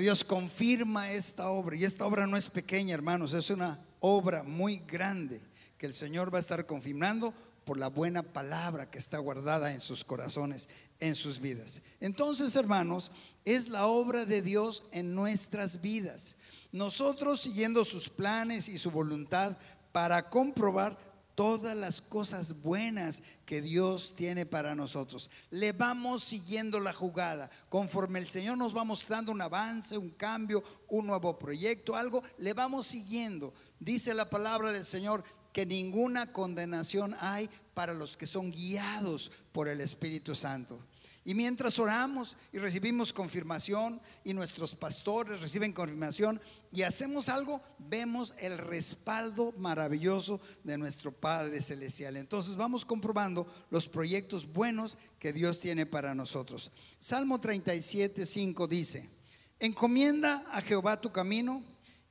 [0.00, 1.76] Dios confirma esta obra.
[1.76, 5.40] Y esta obra no es pequeña, hermanos, es una obra muy grande
[5.78, 9.80] que el Señor va a estar confirmando por la buena palabra que está guardada en
[9.80, 10.68] sus corazones,
[11.00, 11.82] en sus vidas.
[12.00, 13.10] Entonces, hermanos,
[13.44, 16.36] es la obra de Dios en nuestras vidas.
[16.70, 19.56] Nosotros siguiendo sus planes y su voluntad
[19.92, 20.96] para comprobar
[21.36, 25.30] todas las cosas buenas que Dios tiene para nosotros.
[25.50, 27.48] Le vamos siguiendo la jugada.
[27.68, 32.54] Conforme el Señor nos va mostrando un avance, un cambio, un nuevo proyecto, algo, le
[32.54, 33.54] vamos siguiendo.
[33.78, 35.22] Dice la palabra del Señor
[35.52, 40.80] que ninguna condenación hay para los que son guiados por el Espíritu Santo.
[41.26, 46.40] Y mientras oramos y recibimos confirmación y nuestros pastores reciben confirmación
[46.72, 52.16] y hacemos algo, vemos el respaldo maravilloso de nuestro Padre Celestial.
[52.16, 56.70] Entonces vamos comprobando los proyectos buenos que Dios tiene para nosotros.
[57.00, 59.10] Salmo 37, 5 dice,
[59.58, 61.60] encomienda a Jehová tu camino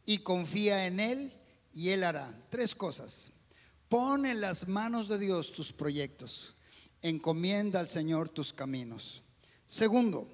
[0.06, 1.34] y confía en Él
[1.72, 2.38] y Él hará.
[2.50, 3.32] Tres cosas.
[3.88, 6.55] Pon en las manos de Dios tus proyectos
[7.10, 9.22] encomienda al Señor tus caminos.
[9.66, 10.28] Segundo,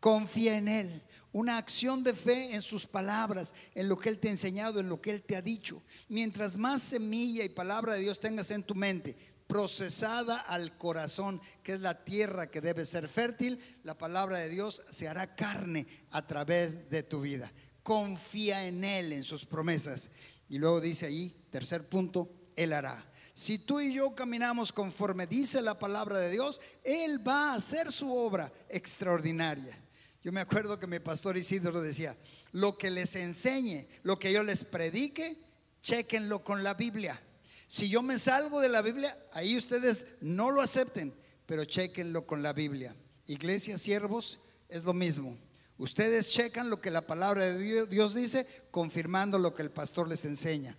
[0.00, 1.02] confía en Él.
[1.32, 4.88] Una acción de fe en sus palabras, en lo que Él te ha enseñado, en
[4.88, 5.82] lo que Él te ha dicho.
[6.08, 11.72] Mientras más semilla y palabra de Dios tengas en tu mente, procesada al corazón, que
[11.72, 16.26] es la tierra que debe ser fértil, la palabra de Dios se hará carne a
[16.26, 17.50] través de tu vida.
[17.82, 20.10] Confía en Él, en sus promesas.
[20.48, 23.04] Y luego dice ahí, tercer punto, Él hará.
[23.34, 27.90] Si tú y yo caminamos conforme dice la palabra de Dios, Él va a hacer
[27.90, 29.76] su obra extraordinaria.
[30.22, 32.16] Yo me acuerdo que mi pastor Isidro decía,
[32.52, 35.36] lo que les enseñe, lo que yo les predique,
[35.82, 37.20] chequenlo con la Biblia.
[37.66, 41.12] Si yo me salgo de la Biblia, ahí ustedes no lo acepten,
[41.44, 42.94] pero chequenlo con la Biblia.
[43.26, 45.36] Iglesia, siervos, es lo mismo.
[45.76, 50.24] Ustedes checan lo que la palabra de Dios dice, confirmando lo que el pastor les
[50.24, 50.76] enseña.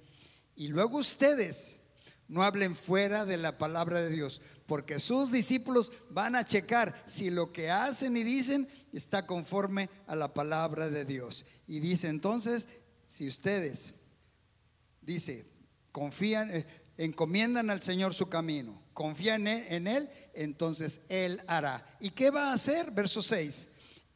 [0.56, 1.80] Y luego ustedes
[2.28, 7.30] no hablen fuera de la palabra de Dios, porque sus discípulos van a checar si
[7.30, 11.46] lo que hacen y dicen está conforme a la palabra de Dios.
[11.68, 12.68] Y dice entonces,
[13.08, 13.94] si ustedes,
[15.02, 15.46] dice,
[15.92, 16.66] confían, eh,
[16.98, 21.88] encomiendan al Señor su camino, confían en él, entonces Él hará.
[22.00, 22.90] ¿Y qué va a hacer?
[22.92, 23.68] Verso 6,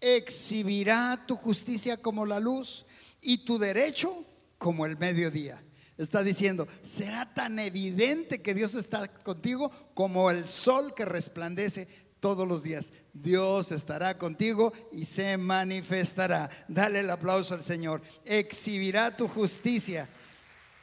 [0.02, 2.86] exhibirá tu justicia como la luz
[3.22, 4.26] y tu derecho
[4.58, 5.62] como el mediodía
[6.00, 11.88] está diciendo, será tan evidente que Dios está contigo como el sol que resplandece
[12.22, 12.94] todos los días.
[13.14, 16.50] Dios estará contigo y se manifestará.
[16.70, 18.02] Dale el aplauso al Señor.
[18.24, 20.08] Exhibirá tu justicia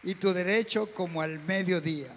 [0.03, 2.15] y tu derecho como al mediodía.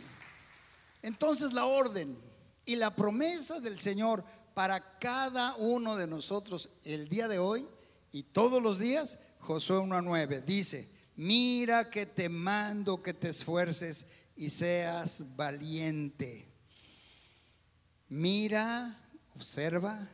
[1.02, 2.18] Entonces la orden
[2.66, 7.66] y la promesa del Señor para cada uno de nosotros el día de hoy
[8.12, 14.06] y todos los días, Josué 1.9 dice, mira que te mando que te esfuerces
[14.38, 16.50] y seas valiente.
[18.08, 18.98] Mira,
[19.36, 20.08] observa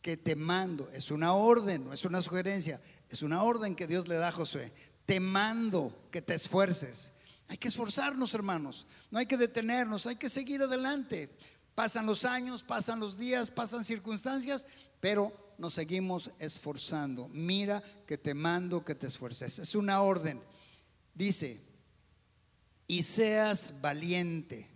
[0.00, 4.06] que te mando, es una orden, no es una sugerencia, es una orden que Dios
[4.06, 4.72] le da a Josué.
[5.04, 7.10] Te mando que te esfuerces.
[7.48, 8.86] Hay que esforzarnos, hermanos.
[9.10, 11.28] No hay que detenernos, hay que seguir adelante.
[11.74, 14.64] Pasan los años, pasan los días, pasan circunstancias,
[15.00, 17.28] pero nos seguimos esforzando.
[17.28, 19.58] Mira que te mando que te esfuerces.
[19.58, 20.40] Es una orden.
[21.22, 21.60] Dice,
[22.88, 24.68] y seas valiente.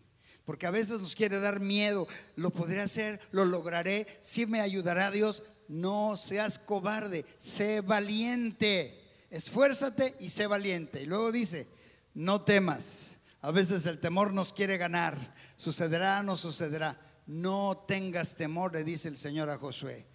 [0.45, 2.07] Porque a veces nos quiere dar miedo.
[2.37, 4.07] Lo podré hacer, lo lograré.
[4.21, 5.43] Si me ayudará Dios.
[5.67, 8.97] No seas cobarde, sé valiente.
[9.29, 11.03] Esfuérzate y sé valiente.
[11.03, 11.67] Y luego dice,
[12.15, 13.17] no temas.
[13.41, 15.19] A veces el temor nos quiere ganar.
[15.57, 16.97] Sucederá, no sucederá.
[17.27, 20.07] No tengas temor, le dice el Señor a Josué.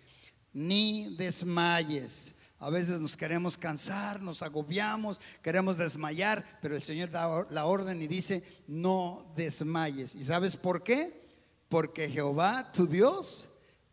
[0.54, 2.36] Ni desmayes.
[2.62, 8.00] A veces nos queremos cansar, nos agobiamos, queremos desmayar, pero el Señor da la orden
[8.04, 10.14] y dice, no desmayes.
[10.14, 11.28] ¿Y sabes por qué?
[11.70, 13.48] Porque Jehová, tu Dios,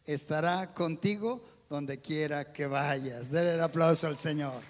[0.04, 3.31] estará contigo donde quiera que vayas.
[3.31, 4.62] Denle el aplauso al Señor.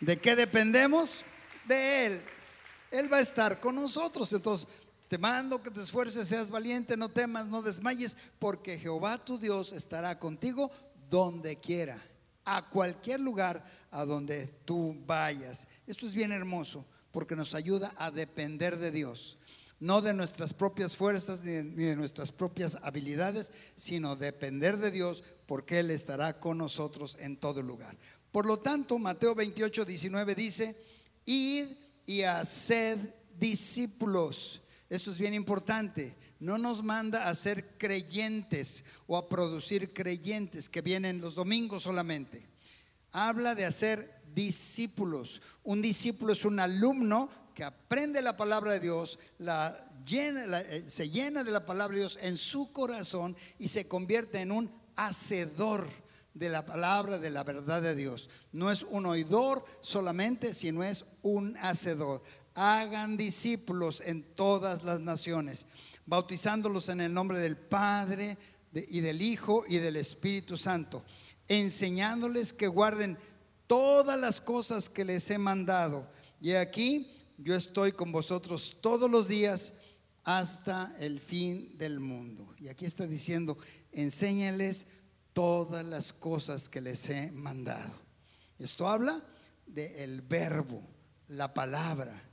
[0.00, 1.24] ¿De qué dependemos?
[1.68, 2.22] De Él.
[2.90, 4.32] Él va a estar con nosotros.
[4.32, 4.66] Entonces,
[5.06, 9.72] te mando que te esfuerces, seas valiente, no temas, no desmayes, porque Jehová tu Dios
[9.72, 10.72] estará contigo
[11.08, 12.09] donde quiera
[12.44, 15.66] a cualquier lugar a donde tú vayas.
[15.86, 19.38] Esto es bien hermoso porque nos ayuda a depender de Dios,
[19.78, 21.52] no de nuestras propias fuerzas ni
[21.84, 27.62] de, nuestras propias habilidades, sino depender de Dios porque Él estará con nosotros en todo
[27.62, 27.96] lugar.
[28.30, 30.76] Por lo tanto, Mateo 28, 19 dice,
[31.24, 31.66] id
[32.06, 32.98] y haced
[33.38, 34.59] discípulos.
[34.90, 36.16] Esto es bien importante.
[36.40, 42.44] No nos manda a ser creyentes o a producir creyentes que vienen los domingos solamente.
[43.12, 45.40] Habla de hacer discípulos.
[45.62, 51.52] Un discípulo es un alumno que aprende la palabra de Dios, eh, se llena de
[51.52, 55.86] la palabra de Dios en su corazón y se convierte en un hacedor
[56.34, 58.30] de la palabra, de la verdad de Dios.
[58.52, 62.22] No es un oidor solamente, sino es un hacedor.
[62.54, 65.66] Hagan discípulos en todas las naciones,
[66.06, 68.36] bautizándolos en el nombre del Padre
[68.72, 71.04] y del Hijo y del Espíritu Santo,
[71.48, 73.18] enseñándoles que guarden
[73.66, 76.10] todas las cosas que les he mandado.
[76.40, 79.74] Y aquí yo estoy con vosotros todos los días
[80.24, 82.54] hasta el fin del mundo.
[82.58, 83.56] Y aquí está diciendo,
[83.92, 84.86] enséñales
[85.32, 87.92] todas las cosas que les he mandado.
[88.58, 89.22] Esto habla
[89.66, 90.82] del verbo,
[91.28, 92.29] la palabra.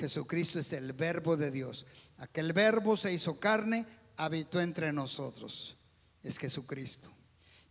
[0.00, 1.86] Jesucristo es el verbo de Dios.
[2.16, 3.86] Aquel verbo se hizo carne,
[4.16, 5.76] habitó entre nosotros.
[6.22, 7.10] Es Jesucristo.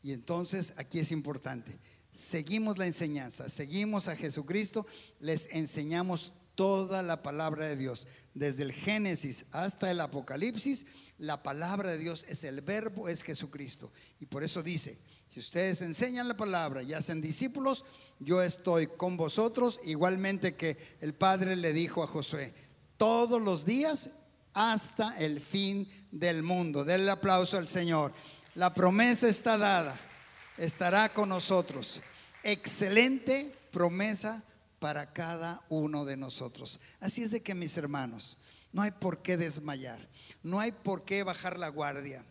[0.04, 1.80] Y entonces aquí es importante.
[2.12, 4.86] Seguimos la enseñanza, seguimos a Jesucristo,
[5.20, 8.08] les enseñamos toda la palabra de Dios.
[8.34, 10.86] Desde el Génesis hasta el Apocalipsis,
[11.18, 13.92] la palabra de Dios es el verbo, es Jesucristo.
[14.20, 15.00] Y por eso dice,
[15.34, 17.86] si ustedes enseñan la palabra y hacen discípulos,
[18.20, 22.54] yo estoy con vosotros, igualmente que el Padre le dijo a Josué,
[22.98, 24.10] todos los días
[24.54, 26.84] hasta el fin del mundo.
[26.84, 28.12] Denle aplauso al Señor.
[28.56, 29.98] La promesa está dada,
[30.58, 32.02] estará con nosotros.
[32.44, 34.44] Excelente promesa
[34.80, 36.80] para cada uno de nosotros.
[37.00, 38.38] Así es de que mis hermanos,
[38.72, 40.08] no hay por qué desmayar,
[40.44, 42.26] no hay por qué bajar la guardia.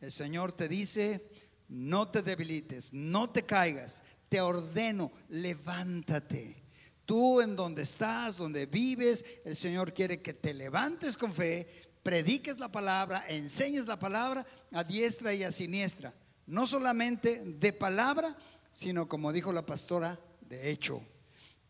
[0.00, 1.28] El Señor te dice,
[1.68, 6.62] no te debilites, no te caigas, te ordeno, levántate.
[7.04, 11.66] Tú en donde estás, donde vives, el Señor quiere que te levantes con fe,
[12.02, 16.14] prediques la palabra, enseñes la palabra a diestra y a siniestra.
[16.46, 18.36] No solamente de palabra,
[18.70, 21.02] sino como dijo la pastora, de hecho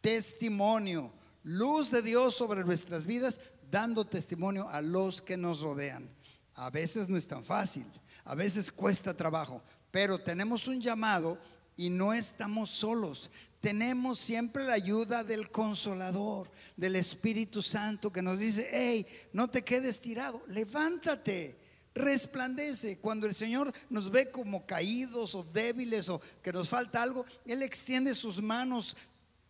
[0.01, 6.09] testimonio, luz de Dios sobre nuestras vidas, dando testimonio a los que nos rodean.
[6.55, 7.87] A veces no es tan fácil,
[8.25, 11.39] a veces cuesta trabajo, pero tenemos un llamado
[11.77, 13.31] y no estamos solos.
[13.61, 19.63] Tenemos siempre la ayuda del consolador, del Espíritu Santo que nos dice, hey, no te
[19.63, 21.59] quedes tirado, levántate
[21.99, 22.99] resplandece.
[22.99, 27.63] Cuando el Señor nos ve como caídos o débiles o que nos falta algo, Él
[27.63, 28.97] extiende sus manos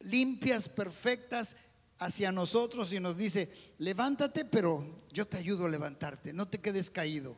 [0.01, 1.57] limpias, perfectas
[1.99, 6.91] hacia nosotros y nos dice, levántate, pero yo te ayudo a levantarte, no te quedes
[6.91, 7.37] caído.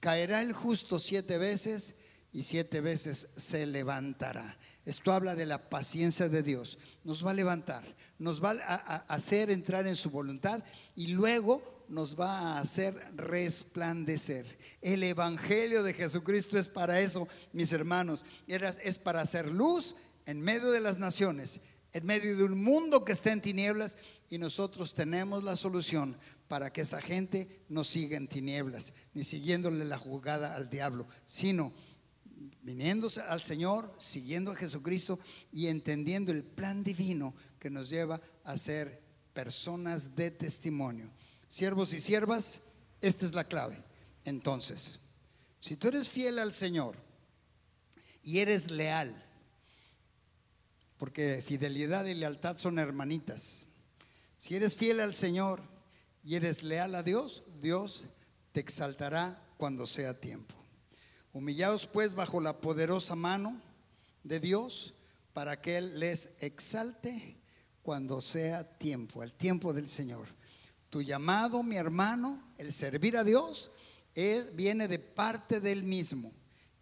[0.00, 1.94] Caerá el justo siete veces
[2.32, 4.58] y siete veces se levantará.
[4.84, 6.78] Esto habla de la paciencia de Dios.
[7.04, 7.84] Nos va a levantar,
[8.18, 10.62] nos va a, hacer entrar en su voluntad
[10.96, 14.58] y luego nos va a hacer resplandecer.
[14.80, 18.24] El Evangelio de Jesucristo es para eso, mis hermanos.
[18.46, 21.60] Es para hacer luz en medio de las naciones
[21.92, 26.16] en medio de un mundo que está en tinieblas y nosotros tenemos la solución
[26.48, 31.72] para que esa gente no siga en tinieblas, ni siguiéndole la jugada al diablo, sino
[32.62, 35.18] viniéndose al Señor, siguiendo a Jesucristo
[35.52, 39.00] y entendiendo el plan divino que nos lleva a ser
[39.32, 41.10] personas de testimonio.
[41.48, 42.60] Siervos y siervas,
[43.00, 43.82] esta es la clave.
[44.24, 45.00] Entonces,
[45.58, 46.96] si tú eres fiel al Señor
[48.22, 49.26] y eres leal,
[50.98, 53.64] porque fidelidad y lealtad son hermanitas.
[54.36, 55.62] Si eres fiel al Señor
[56.22, 58.08] y eres leal a Dios, Dios
[58.52, 60.59] te exaltará cuando sea tiempo.
[61.32, 63.60] Humillaos pues bajo la poderosa mano
[64.24, 64.94] de Dios
[65.32, 67.36] para que Él les exalte
[67.82, 70.28] cuando sea tiempo, el tiempo del Señor.
[70.90, 73.70] Tu llamado, mi hermano, el servir a Dios,
[74.14, 76.32] es, viene de parte del mismo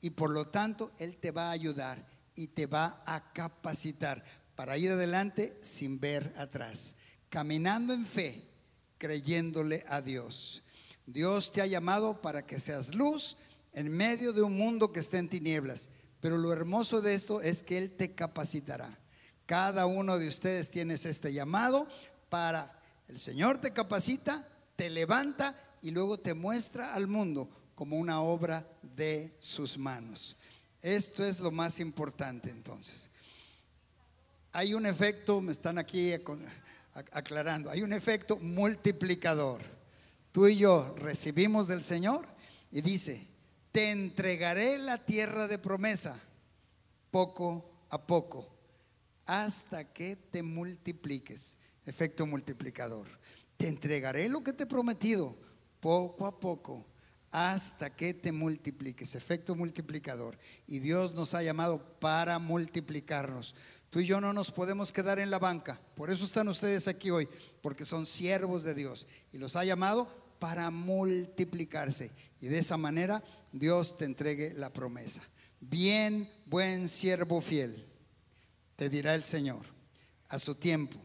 [0.01, 4.79] y por lo tanto Él te va a ayudar y te va a capacitar para
[4.79, 6.95] ir adelante sin ver atrás,
[7.29, 8.49] caminando en fe,
[8.97, 10.63] creyéndole a Dios.
[11.07, 13.37] Dios te ha llamado para que seas luz
[13.79, 15.88] en medio de un mundo que está en tinieblas,
[16.21, 18.99] pero lo hermoso de esto es que Él te capacitará.
[19.47, 21.87] Cada uno de ustedes tienes este llamado
[22.29, 28.20] para, el Señor te capacita, te levanta y luego te muestra al mundo como una
[28.20, 30.37] obra de sus manos.
[30.83, 33.11] Esto es lo más importante entonces.
[34.51, 36.12] Hay un efecto, me están aquí
[37.12, 39.62] aclarando, hay un efecto multiplicador.
[40.33, 42.26] Tú y yo recibimos del Señor
[42.72, 43.28] y dice,
[43.73, 46.19] te entregaré la tierra de promesa
[47.11, 48.49] poco a poco
[49.27, 51.59] hasta que te multipliques.
[51.85, 53.07] Efecto multiplicador.
[53.57, 55.37] Te entregaré lo que te he prometido
[55.81, 56.87] poco a poco
[57.31, 60.39] hasta que te multipliques, efecto multiplicador.
[60.66, 63.55] Y Dios nos ha llamado para multiplicarnos.
[63.91, 65.81] Tú y yo no nos podemos quedar en la banca.
[65.95, 67.29] Por eso están ustedes aquí hoy,
[67.62, 70.09] porque son siervos de Dios y los ha llamado
[70.39, 72.11] para multiplicarse.
[72.41, 73.22] Y de esa manera
[73.53, 75.22] Dios te entregue la promesa.
[75.61, 77.84] Bien, buen siervo fiel,
[78.76, 79.66] te dirá el Señor,
[80.28, 80.99] a su tiempo,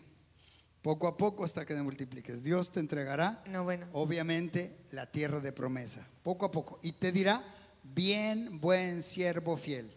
[0.83, 2.43] poco a poco hasta que te multipliques.
[2.43, 3.87] Dios te entregará, No, bueno.
[3.93, 6.79] obviamente, la tierra de promesa, poco a poco.
[6.83, 7.43] Y te dirá,
[7.83, 9.91] bien, buen siervo fiel.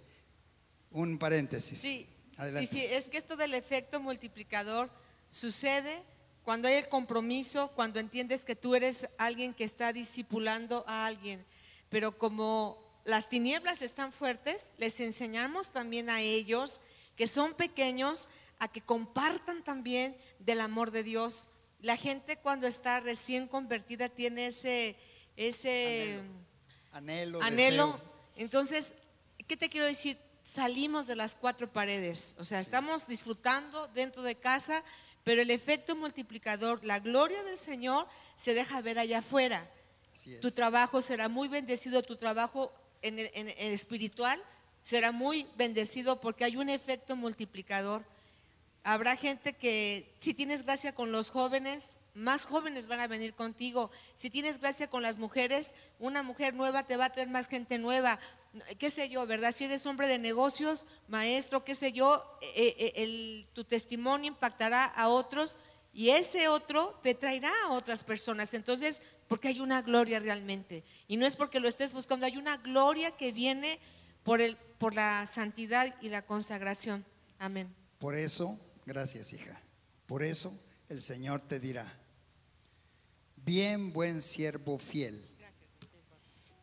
[0.91, 1.79] Un paréntesis.
[1.79, 2.09] Sí,
[2.39, 2.67] Adelante.
[2.67, 4.89] sí, sí, es que esto del efecto multiplicador
[5.29, 6.03] sucede
[6.47, 11.45] cuando hay el compromiso, cuando entiendes que tú eres alguien que está discipulando a alguien,
[11.89, 16.81] pero como las tinieblas están fuertes, les enseñamos también a ellos
[17.17, 18.29] que son pequeños
[18.61, 21.49] a que compartan también del amor de Dios.
[21.81, 24.95] La gente cuando está recién convertida tiene ese
[25.35, 26.21] ese
[26.93, 27.87] Anhelo, anhelo.
[27.87, 28.11] deseo.
[28.37, 28.95] Entonces,
[29.49, 30.17] ¿qué te quiero decir?
[30.45, 34.85] Salimos de las cuatro paredes, o sea, estamos disfrutando dentro de casa,
[35.27, 38.07] pero el efecto multiplicador, la gloria del Señor
[38.37, 39.69] se deja ver allá afuera.
[40.41, 42.73] Tu trabajo será muy bendecido, tu trabajo
[43.03, 44.41] en el, en el espiritual
[44.85, 48.05] será muy bendecido porque hay un efecto multiplicador.
[48.85, 53.91] Habrá gente que si tienes gracia con los jóvenes, más jóvenes van a venir contigo.
[54.15, 57.79] Si tienes gracia con las mujeres, una mujer nueva te va a traer más gente
[57.79, 58.19] nueva.
[58.79, 59.53] ¿Qué sé yo, verdad?
[59.53, 64.85] Si eres hombre de negocios, maestro, qué sé yo, eh, eh, el- tu testimonio impactará
[64.85, 65.59] a otros
[65.93, 68.55] y ese otro te traerá a otras personas.
[68.55, 70.85] Entonces, porque hay una gloria realmente.
[71.09, 73.79] Y no es porque lo estés buscando, hay una gloria que viene
[74.25, 77.05] por, el, por la santidad y la consagración.
[77.39, 77.75] Amén.
[77.99, 79.61] Por eso, gracias hija,
[80.07, 80.53] por eso
[80.89, 81.87] el Señor te dirá,
[83.47, 85.25] bien buen siervo fiel,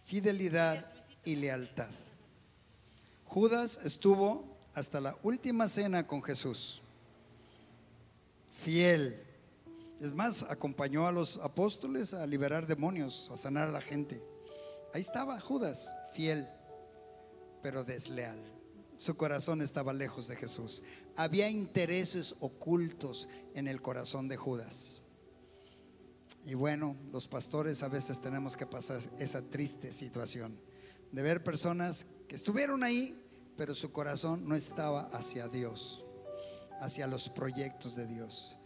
[0.04, 0.92] fidelidad
[1.24, 1.90] y lealtad.
[3.26, 6.82] Judas estuvo hasta la última cena con Jesús,
[8.52, 9.24] fiel.
[10.02, 14.22] Es más, acompañó a los apóstoles a liberar demonios, a sanar a la gente.
[14.94, 16.46] Ahí estaba Judas, fiel,
[17.62, 18.38] pero desleal.
[18.98, 20.84] Su corazón estaba lejos de Jesús.
[21.16, 25.03] Había intereses ocultos en el corazón de Judas.
[26.46, 30.60] Y bueno, los pastores a veces tenemos que pasar esa triste situación
[31.12, 33.16] de ver personas que estuvieron ahí,
[33.56, 36.04] pero su corazón no estaba hacia Dios,
[36.82, 38.58] hacia los proyectos de Dios.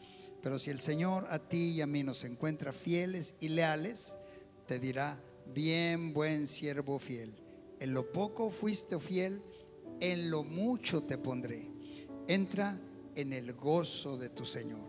[0.41, 4.17] Pero si el Señor a ti y a mí nos encuentra fieles y leales,
[4.65, 5.21] te dirá,
[5.53, 7.37] bien buen siervo fiel,
[7.79, 9.43] en lo poco fuiste fiel,
[9.99, 11.69] en lo mucho te pondré.
[12.27, 12.79] Entra
[13.15, 14.87] en el gozo de tu Señor,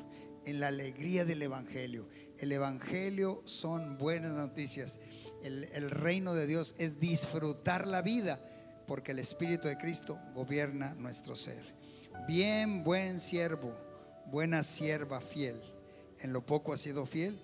[0.48, 2.08] en la alegría del Evangelio.
[2.38, 4.98] El Evangelio son buenas noticias.
[5.42, 8.40] El, reino de Dios es disfrutar la vida,
[8.86, 11.62] porque el Espíritu de Cristo gobierna nuestro ser.
[12.26, 13.76] Bien, buen siervo,
[14.30, 15.60] buena sierva fiel.
[16.20, 17.38] En lo poco has sido fiel,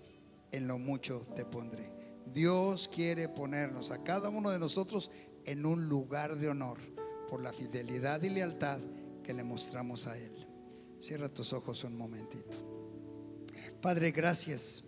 [0.50, 1.92] en lo mucho te pondré.
[2.32, 5.10] Dios quiere ponernos a cada uno de nosotros
[5.44, 6.78] en un lugar de honor
[7.28, 8.80] por la fidelidad y lealtad
[9.22, 10.48] que le mostramos a Él.
[10.98, 12.73] Cierra tus ojos un momentito.
[13.80, 14.84] Padre, gracias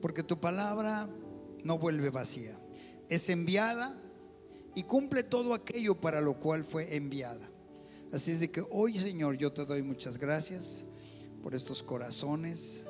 [0.00, 1.08] porque tu palabra
[1.64, 2.58] no vuelve vacía.
[3.08, 3.96] Es enviada
[4.74, 7.48] y cumple todo aquello para lo cual fue enviada.
[8.12, 10.84] Así es de que hoy, Señor, yo te doy muchas gracias
[11.42, 12.84] por estos corazones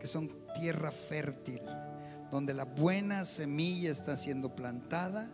[0.00, 1.60] que son tierra fértil,
[2.30, 5.28] donde la buena semilla está siendo plantada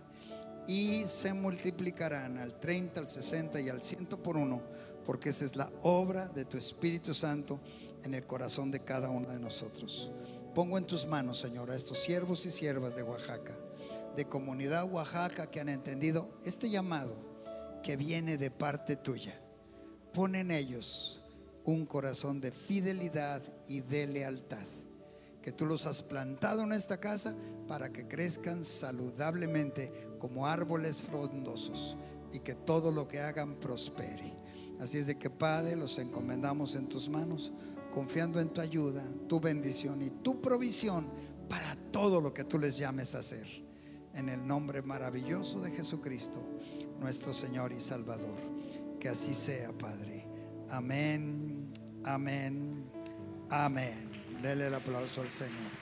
[0.67, 4.63] y se multiplicarán al 30, al 60 y al 100 por uno,
[5.05, 7.61] porque esa es la obra de tu Espíritu Santo
[8.05, 10.11] en el corazón de cada uno de nosotros.
[10.55, 13.55] Pongo en tus manos, Señor, a estos siervos y siervas de Oaxaca,
[14.15, 17.17] de comunidad Oaxaca que han entendido este llamado
[17.83, 19.41] que viene de parte tuya.
[20.13, 21.23] Pon en ellos
[21.65, 24.65] un corazón de fidelidad y de lealtad
[25.45, 27.35] que tú los has plantado en esta casa
[27.69, 31.99] para que crezcan saludablemente como árboles frondosos
[32.33, 34.33] y que todo lo que hagan prospere.
[34.81, 37.53] Así es de que Padre, los encomendamos en tus manos,
[37.95, 41.07] confiando en tu ayuda, tu bendición y tu provisión
[41.49, 43.47] para todo lo que tú les llames a hacer.
[44.15, 46.41] En el nombre maravilloso de Jesucristo,
[47.01, 48.41] nuestro Señor y Salvador.
[49.01, 50.27] Que así sea, Padre.
[50.71, 51.73] Amén,
[52.05, 52.91] amén,
[53.51, 54.11] amén.
[54.43, 55.74] Dele el aplauso al Señor.